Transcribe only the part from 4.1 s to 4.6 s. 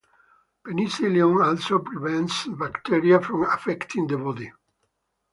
body.